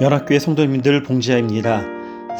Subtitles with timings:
[0.00, 1.84] 연합교회 성도님들 봉지아입니다.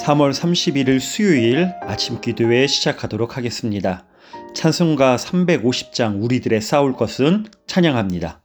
[0.04, 4.04] 3월 31일 수요일 아침 기도회 시작하도록 하겠습니다.
[4.54, 8.42] 찬송가 350장 우리들의 싸울 것은 찬양합니다.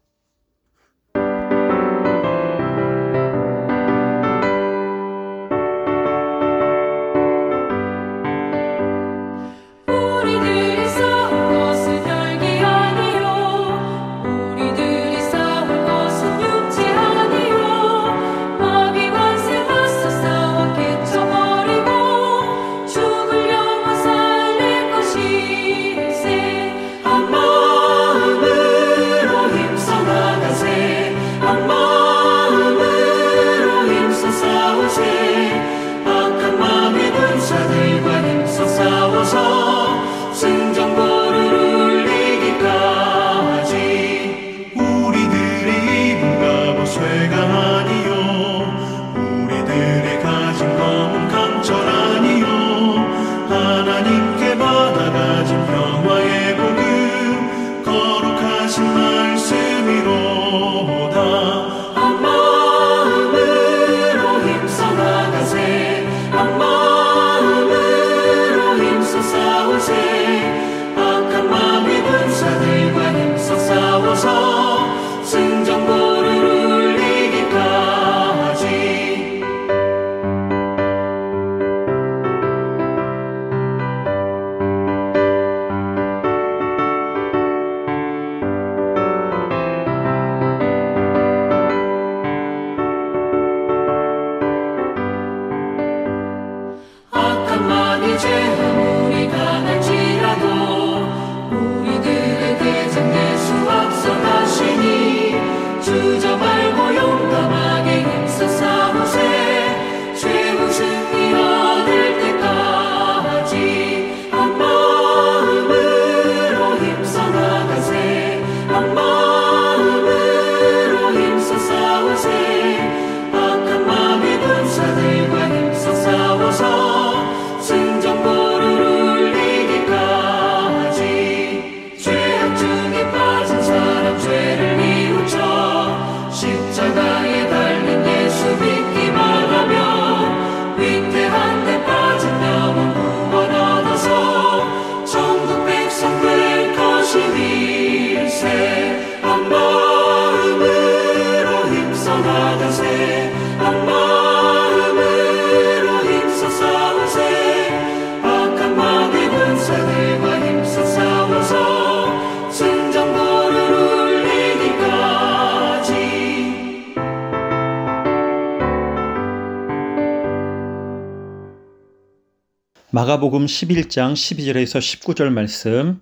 [172.95, 175.99] 마가복음 11장 12절에서 19절 말씀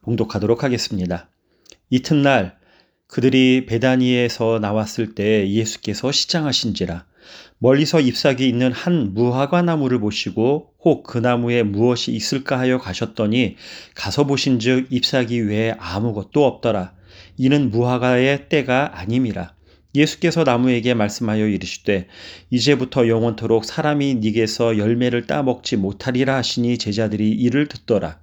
[0.00, 1.28] 봉독하도록 하겠습니다.
[1.90, 2.56] 이튿날
[3.08, 7.04] 그들이 베다니에서 나왔을 때 예수께서 시장하신지라
[7.58, 13.56] 멀리서 잎사귀 있는 한 무화과 나무를 보시고 혹 그 나무에 무엇이 있을까 하여 가셨더니
[13.94, 16.94] 가서 보신즉 잎사귀 외에 아무것도 없더라.
[17.36, 19.57] 이는 무화과의 때가 아님이라.
[19.94, 22.06] 예수께서 나무에게 말씀하여 이르시되
[22.50, 28.20] 이제부터 영원토록 사람이 네게서 열매를 따 먹지 못하리라 하시니 제자들이 이를 듣더라.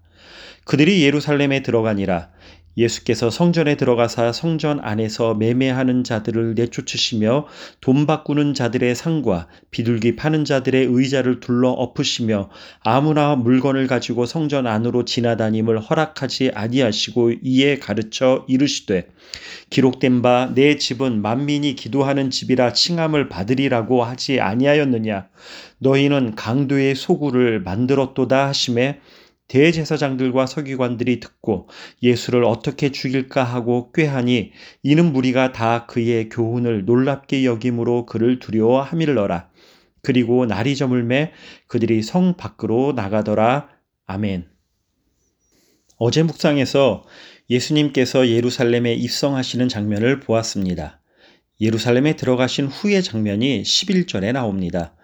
[0.64, 2.30] 그들이 예루살렘에 들어가니라
[2.78, 7.48] 예수께서 성전에 들어가사 성전 안에서 매매하는 자들을 내쫓으시며
[7.82, 12.50] 돈 바꾸는 자들의 상과 비둘기 파는 자들의 의자를 둘러 엎으시며
[12.82, 19.08] 아무나 물건을 가지고 성전 안으로 지나다님을 허락하지 아니하시고 이에 가르쳐 이르시되
[19.70, 25.28] 기록된 바 내 집은 만민이 기도하는 집이라 칭함을 받으리라고 하지 아니하였느냐?
[25.80, 29.00] 너희는 강도의 소굴을 만들었도다 하심에
[29.48, 31.70] 대제사장들과 서기관들이 듣고
[32.02, 34.52] 예수를 어떻게 죽일까 하고 꾀하니
[34.84, 39.50] 이는 무리가 다 그의 교훈을 놀랍게 여김으로 그를 두려워함일러라.
[40.02, 41.32] 그리고 날이 저물매
[41.68, 43.70] 그들이 성 밖으로 나가더라.
[44.06, 44.48] 아멘.
[45.98, 47.04] 어제 묵상에서
[47.50, 51.02] 예수님께서 예루살렘에 입성하시는 장면을 보았습니다.
[51.62, 54.96] 예루살렘에 들어가신 후의 장면이 11절에 나옵니다.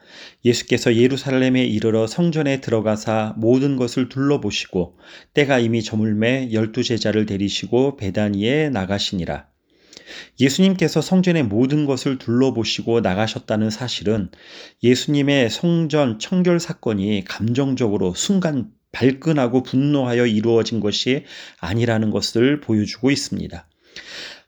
[0.43, 4.97] 예수께서 예루살렘에 이르러 성전에 들어가사 모든 것을 둘러보시고
[5.33, 9.47] 때가 이미 저물매 열두 제자를 데리시고 베다니에 나가시니라.
[10.39, 14.29] 예수님께서 성전의 모든 것을 둘러보시고 나가셨다는 사실은
[14.83, 21.25] 예수님의 성전 청결 사건이 감정적으로 순간 발끈하고 분노하여 이루어진 것이
[21.59, 23.67] 아니라는 것을 보여주고 있습니다.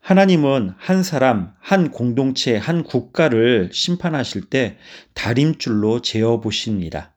[0.04, 4.76] 하나님은 한 사람, 한 공동체, 한 국가를 심판하실 때
[5.14, 7.14] 다림줄로 재어 보십니다.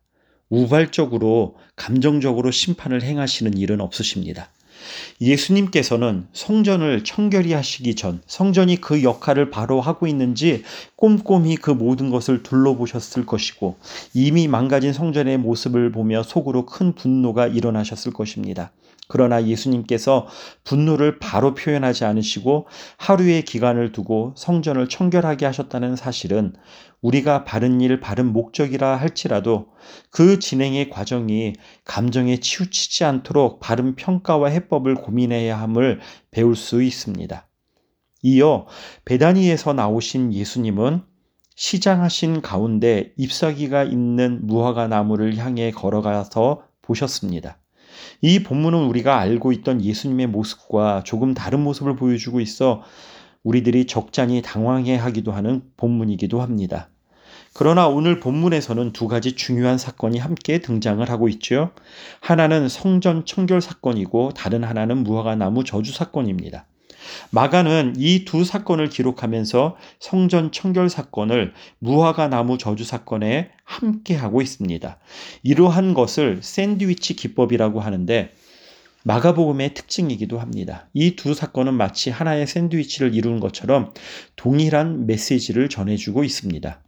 [0.51, 4.51] 우발적으로 감정적으로 심판을 행하시는 일은 없으십니다.
[5.21, 10.63] 예수님께서는 성전을 청결히 하시기 전 성전이 그 역할을 바로 하고 있는지
[10.95, 13.79] 꼼꼼히 그 모든 것을 둘러보셨을 것이고
[14.15, 18.71] 이미 망가진 성전의 모습을 보며 속으로 큰 분노가 일어나셨을 것입니다.
[19.09, 20.27] 그러나 예수님께서
[20.65, 22.67] 분노를 바로 표현하지 않으시고
[22.97, 26.55] 하루의 기간을 두고 성전을 청결하게 하셨다는 사실은
[27.03, 29.69] 우리가 바른 일, 바른 목적이라 할지라도
[30.11, 31.53] 그 진행의 과정이
[31.85, 36.01] 감정에 치우치지 않도록 바른 평가와 해법을 고민해야 함을
[36.31, 37.47] 배울 수 있습니다.
[38.23, 38.67] 이어
[39.05, 41.03] 베다니에서 나오신 예수님은
[41.55, 47.59] 시장하신 가운데 잎사귀가 있는 무화과 나무를 향해 걸어가서 보셨습니다.
[48.21, 52.83] 이 본문은 우리가 알고 있던 예수님의 모습과 조금 다른 모습을 보여주고 있어
[53.43, 56.89] 우리들이 적잖이 당황해 하기도 하는 본문이기도 합니다.
[57.53, 61.71] 그러나 오늘 본문에서는 두 가지 중요한 사건이 함께 등장을 하고 있죠.
[62.21, 66.67] 하나는 성전 청결 사건이고 다른 하나는 무화과 나무 저주 사건입니다.
[67.31, 74.99] 마가는 이 두 사건을 기록하면서 성전 청결 사건을 무화과 나무 저주 사건에 함께 하고 있습니다.
[75.43, 78.33] 이러한 것을 샌드위치 기법이라고 하는데
[79.05, 80.89] 마가복음의 특징이기도 합니다.
[80.93, 83.93] 이 두 사건은 마치 하나의 샌드위치를 이루는 것처럼
[84.35, 86.81] 동일한 메시지를 전해주고 있습니다.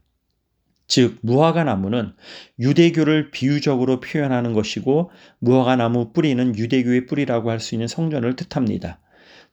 [0.89, 2.15] 즉 무화과 나무는
[2.59, 8.99] 유대교를 비유적으로 표현하는 것이고 무화과 나무 뿌리는 유대교의 뿌리라고 할 수 있는 성전을 뜻합니다.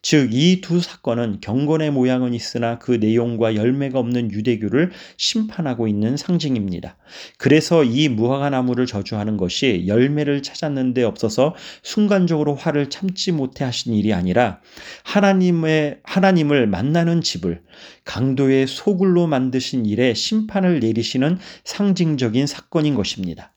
[0.08, 6.96] 즉, 이 두 사건은 경건의 모양은 있으나 그 내용과 열매가 없는 유대교를 심판하고 있는 상징입니다.
[7.38, 13.94] 그래서 이 무화과 나무를 저주하는 것이 열매를 찾았는 데 없어서 순간적으로 화를 참지 못해 하신
[13.94, 14.60] 일이 아니라
[15.02, 17.62] 하나님의, 하나님을 만나는 집을
[18.04, 23.55] 강도의 소굴로 만드신 일에 심판을 내리시는 상징적인 사건인 것입니다.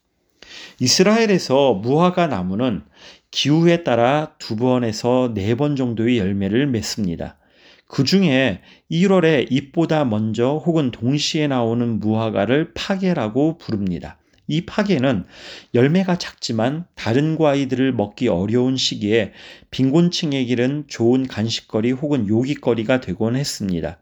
[0.79, 2.83] 이스라엘에서 무화과 나무는
[3.31, 7.37] 기후에 따라 두 번에서 네 번 정도의 열매를 맺습니다.
[7.87, 8.61] 그 중에
[8.91, 14.17] 1월에 잎보다 먼저 혹은 동시에 나오는 무화과를 파계라고 부릅니다.
[14.47, 15.25] 이 파계는
[15.75, 19.33] 열매가 작지만 다른 과일들을 먹기 어려운 시기에
[19.69, 23.97] 빈곤층에게는 좋은 간식거리 혹은 요깃거리가 되곤 했습니다.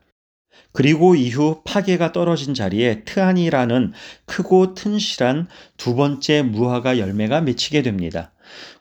[0.71, 3.93] 그리고 이후 파괴가 떨어진 자리에 트안이라는
[4.25, 5.47] 크고 튼실한
[5.77, 8.31] 두 번째 무화과 열매가 맺히게 됩니다.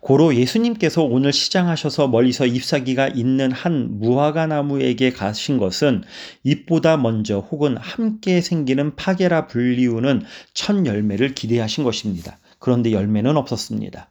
[0.00, 6.04] 고로 예수님께서 오늘 시장하셔서 멀리서 잎사귀가 있는 한 무화과 나무에게 가신 것은
[6.44, 10.22] 잎보다 먼저 혹은 함께 생기는 파괴라 불리우는
[10.54, 12.38] 첫 열매를 기대하신 것입니다.
[12.58, 14.08] 그런데 열매는 없었습니다.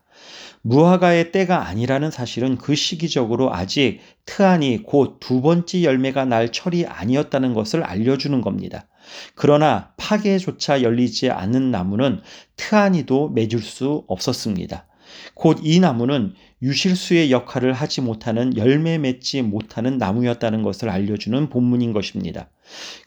[0.68, 7.54] 무화과의 때가 아니라는 사실은 그 시기적으로 아직 트안이 곧 두 번째 열매가 날 철이 아니었다는
[7.54, 8.88] 것을 알려주는 겁니다.
[9.36, 12.22] 그러나 파괴조차 열리지 않는 나무는
[12.56, 14.88] 트안이도 맺을 수 없었습니다.
[15.36, 16.34] 곧 이 나무는
[16.64, 22.50] 유실수의 역할을 하지 못하는 열매 맺지 못하는 나무였다는 것을 알려주는 본문인 것입니다.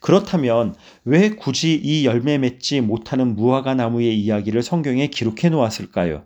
[0.00, 6.22] 그렇다면 왜 굳이 이 열매 맺지 못하는 무화과 나무의 이야기를 성경에 기록해 놓았을까요?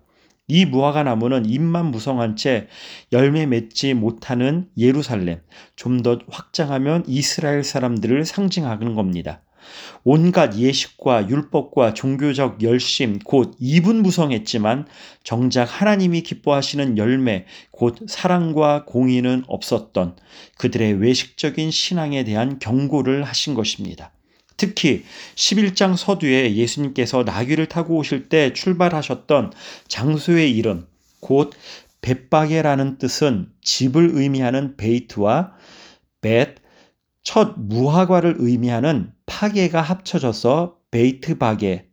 [0.49, 2.69] 이 무화과 나무는 잎만 무성한 채
[3.13, 5.41] 열매 맺지 못하는 예루살렘,
[5.77, 9.43] 좀 더 확장하면 이스라엘 사람들을 상징하는 겁니다.
[10.05, 14.87] 온갖 예식과 율법과 종교적 열심, 곧 입은 무성했지만
[15.23, 20.17] 정작 하나님이 기뻐하시는 열매, 곧 사랑과 공의는 없었던
[20.59, 24.13] 그들의 외식적인 신앙에 대한 경고를 하신 것입니다.
[24.57, 25.05] 특히
[25.35, 29.53] 11장 서두에 예수님께서 나귀를 타고 오실 때 출발하셨던
[29.89, 30.87] 장소의 이름,
[31.21, 31.53] 곧
[32.01, 35.53] 벳바게라는 뜻은 집을 의미하는 베이트와
[36.21, 36.57] 벳,
[37.23, 41.87] 첫 무화과를 의미하는 파게가 합쳐져서 베이트바게,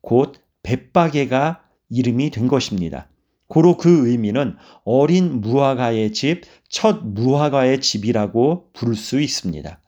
[0.00, 3.08] 곧 벳바게가 이름이 된 것입니다.
[3.48, 9.80] 고로 그 의미는 어린 무화과의 집, 첫 무화과의 집이라고 부를 수 있습니다.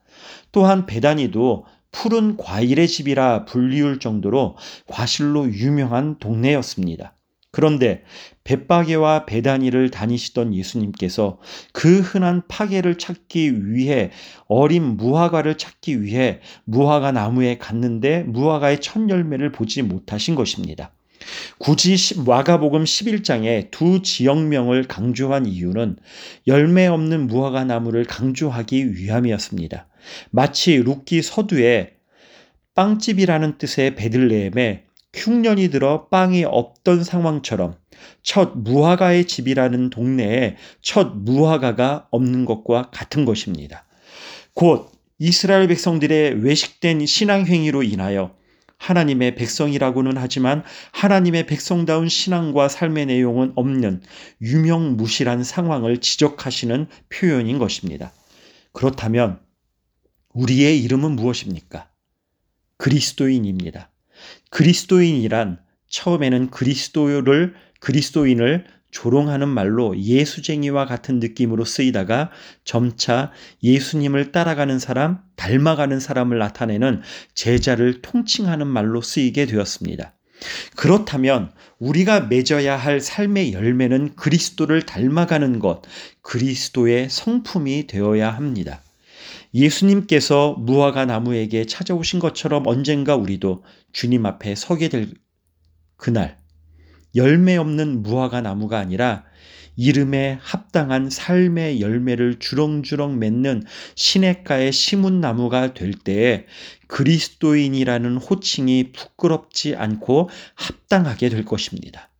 [0.52, 7.14] 또한 베다니도 푸른 과일의 집이라 불리울 정도로 과실로 유명한 동네였습니다.
[7.50, 8.04] 그런데
[8.44, 11.38] 벳바게와 베다니를 다니시던 예수님께서
[11.72, 14.10] 그 흔한 파게를 찾기 위해
[14.46, 20.92] 어린 무화과를 찾기 위해 무화과 나무에 갔는데 무화과의 첫 열매를 보지 못하신 것입니다.
[21.58, 21.96] 굳이
[22.26, 25.96] 와가복음 11장에 두 지역명을 강조한 이유는
[26.46, 29.88] 열매 없는 무화과 나무를 강조하기 위함이었습니다.
[30.30, 31.94] 마치 룻기 서두에
[32.74, 34.84] 빵집이라는 뜻의 베들레헴에
[35.14, 37.74] 흉년이 들어 빵이 없던 상황처럼
[38.22, 43.84] 첫 무화과의 집이라는 동네에 첫 무화과가 없는 것과 같은 것입니다.
[44.54, 48.37] 곧 이스라엘 백성들의 외식된 신앙 행위로 인하여
[48.78, 54.02] 하나님의 백성이라고는 하지만 하나님의 백성다운 신앙과 삶의 내용은 없는
[54.40, 58.12] 유명무실한 상황을 지적하시는 표현인 것입니다.
[58.72, 59.40] 그렇다면
[60.32, 61.90] 우리의 이름은 무엇입니까?
[62.76, 63.90] 그리스도인입니다.
[64.50, 72.30] 그리스도인이란 처음에는 그리스도를 그리스도인을 조롱하는 말로 예수쟁이와 같은 느낌으로 쓰이다가
[72.64, 77.02] 점차 예수님을 따라가는 사람, 닮아가는 사람을 나타내는
[77.34, 80.14] 제자를 통칭하는 말로 쓰이게 되었습니다.
[80.76, 85.82] 그렇다면 우리가 맺어야 할 삶의 열매는 그리스도를 닮아가는 것,
[86.22, 88.82] 그리스도의 성품이 되어야 합니다.
[89.54, 95.08] 예수님께서 무화과 나무에게 찾아오신 것처럼 언젠가 우리도 주님 앞에 서게 될
[95.96, 96.38] 그날,
[97.14, 99.24] 열매 없는 무화과 나무가 아니라
[99.76, 103.62] 이름에 합당한 삶의 열매를 주렁주렁 맺는
[103.94, 106.46] 시냇가의 심은 나무가 될 때에
[106.88, 112.10] 그리스도인이라는 호칭이 부끄럽지 않고 합당하게 될 것입니다.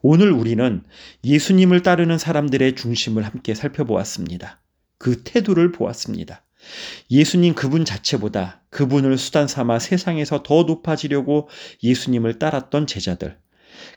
[0.00, 0.82] 오늘 우리는
[1.24, 4.62] 예수님을 따르는 사람들의 중심을 함께 살펴보았습니다.
[4.96, 6.42] 그 태도를 보았습니다.
[7.10, 11.48] 예수님 그분 자체보다 그분을 수단 삼아 세상에서 더 높아지려고
[11.82, 13.38] 예수님을 따랐던 제자들.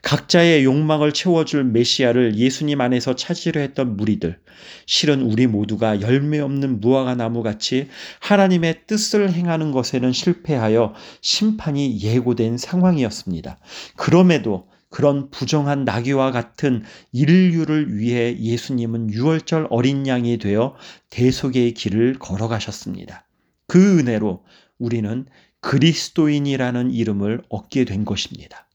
[0.01, 4.39] 각자의 욕망을 채워줄 메시아를 예수님 안에서 찾으려 했던 무리들.
[4.85, 7.87] 실은 우리 모두가 열매 없는 무화과 나무 같이
[8.19, 13.59] 하나님의 뜻을 행하는 것에는 실패하여 심판이 예고된 상황이었습니다.
[13.95, 16.83] 그럼에도 그런 부정한 나귀와 같은
[17.13, 20.75] 인류를 위해 예수님은 유월절 어린 양이 되어
[21.09, 23.25] 대속의 길을 걸어가셨습니다.
[23.67, 24.43] 그 은혜로
[24.77, 25.25] 우리는
[25.61, 28.67] 그리스도인이라는 이름을 얻게 된 것입니다.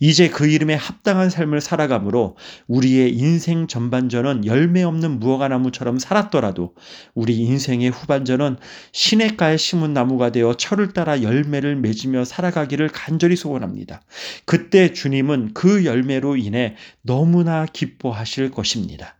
[0.00, 2.36] 이제 그 이름에 합당한 삶을 살아가므로
[2.66, 6.74] 우리의 인생 전반전은 열매 없는 무화과 나무처럼 살았더라도
[7.14, 8.56] 우리 인생의 후반전은
[8.92, 14.02] 시냇가에 심은 나무가 되어 철을 따라 열매를 맺으며 살아가기를 간절히 소원합니다.
[14.44, 19.16] 그때 주님은 그 열매로 인해 너무나 기뻐하실 것입니다.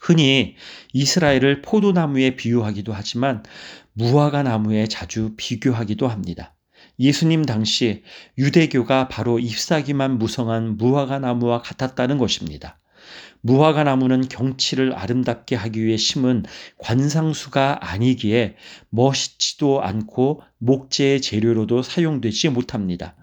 [0.00, 0.56] 흔히
[0.92, 3.44] 이스라엘을 포도나무에 비유하기도 하지만
[3.92, 6.56] 무화과 나무에 자주 비교하기도 합니다.
[7.02, 8.04] 예수님 당시
[8.38, 12.78] 유대교가 바로 잎사귀만 무성한 무화과 나무와 같았다는 것입니다.
[13.40, 16.44] 무화과 나무는 경치를 아름답게 하기 위해 심은
[16.78, 18.54] 관상수가 아니기에
[18.90, 23.16] 멋있지도 않고 목재의 재료로도 사용되지 못합니다.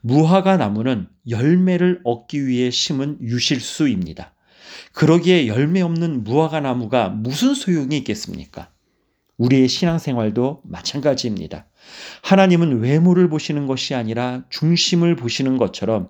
[0.00, 4.32] 무화과 나무는 열매를 얻기 위해 심은 유실수입니다.
[4.92, 8.70] 그러기에 열매 없는 무화과 나무가 무슨 소용이 있겠습니까?
[9.38, 11.66] 우리의 신앙생활도 마찬가지입니다.
[12.22, 16.08] 하나님은 외모를 보시는 것이 아니라 중심을 보시는 것처럼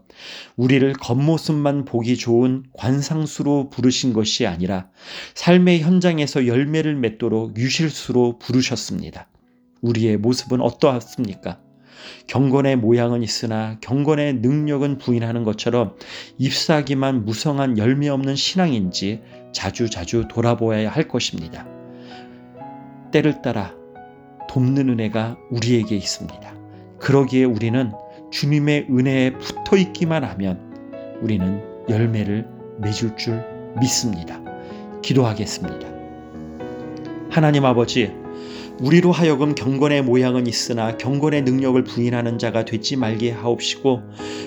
[0.57, 4.89] 우리를 겉모습만 보기 좋은 관상수로 부르신 것이 아니라
[5.35, 9.29] 삶의 현장에서 열매를 맺도록 유실수로 부르셨습니다.
[9.81, 11.59] 우리의 모습은 어떠했습니까?
[12.27, 15.97] 경건의 모양은 있으나 경건의 능력은 부인하는 것처럼
[16.39, 21.67] 잎사귀만 무성한 열매 없는 신앙인지 자주자주 돌아보아야 할 것입니다.
[23.11, 23.75] 때를 따라
[24.55, 26.55] 돕는 은혜가 우리에게 있습니다.
[27.01, 27.91] 그러기에 우리는
[28.31, 32.47] 주님의 은혜에 붙어 있기만 하면 우리는 열매를
[32.79, 33.45] 맺을 줄
[33.81, 34.41] 믿습니다.
[35.03, 35.89] 기도하겠습니다.
[37.31, 38.13] 하나님 아버지,
[38.79, 44.03] 우리로 하여금 경건의 모양은 있으나 경건의 능력을 부인하는 자가 되지 말게 하옵시고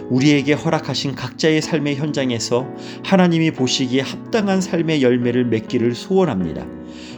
[0.09, 2.65] 우리에게 허락하신 각자의 삶의 현장에서
[3.03, 6.65] 하나님이 보시기에 합당한 삶의 열매를 맺기를 소원합니다.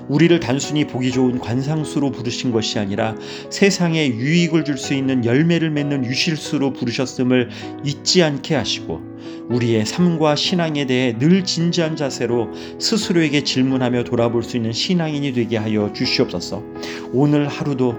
[0.09, 3.15] 우리를 단순히 보기 좋은 관상수로 부르신 것이 아니라
[3.49, 7.49] 세상에 유익을 줄 수 있는 열매를 맺는 유실수로 부르셨음을
[7.83, 9.01] 잊지 않게 하시고
[9.49, 12.49] 우리의 삶과 신앙에 대해 늘 진지한 자세로
[12.79, 16.63] 스스로에게 질문하며 돌아볼 수 있는 신앙인이 되게 하여 주시옵소서.
[17.11, 17.95] 오늘 하루도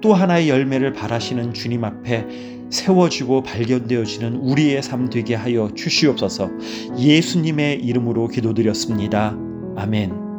[0.00, 2.26] 또 하나의 열매를 바라시는 주님 앞에
[2.70, 6.50] 세워지고 발견되어지는 우리의 삶 되게 하여 주시옵소서.
[6.98, 9.36] 예수님의 이름으로 기도드렸습니다.
[9.76, 10.31] 아멘.